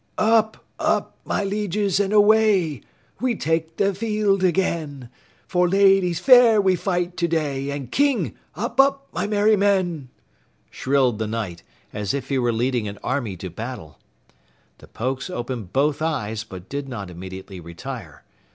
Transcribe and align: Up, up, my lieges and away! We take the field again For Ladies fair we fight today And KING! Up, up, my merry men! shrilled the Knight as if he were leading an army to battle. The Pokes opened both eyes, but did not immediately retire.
Up, 0.17 0.65
up, 0.79 1.17
my 1.25 1.43
lieges 1.43 1.99
and 1.99 2.11
away! 2.11 2.81
We 3.19 3.35
take 3.35 3.77
the 3.77 3.93
field 3.93 4.43
again 4.43 5.11
For 5.47 5.69
Ladies 5.69 6.19
fair 6.19 6.59
we 6.59 6.75
fight 6.75 7.15
today 7.15 7.69
And 7.69 7.91
KING! 7.91 8.35
Up, 8.55 8.79
up, 8.79 9.05
my 9.13 9.27
merry 9.27 9.55
men! 9.55 10.09
shrilled 10.71 11.19
the 11.19 11.27
Knight 11.27 11.61
as 11.93 12.15
if 12.15 12.29
he 12.29 12.39
were 12.39 12.51
leading 12.51 12.87
an 12.87 12.97
army 13.03 13.37
to 13.37 13.51
battle. 13.51 13.99
The 14.79 14.87
Pokes 14.87 15.29
opened 15.29 15.71
both 15.71 16.01
eyes, 16.01 16.43
but 16.43 16.67
did 16.67 16.89
not 16.89 17.11
immediately 17.11 17.59
retire. 17.59 18.23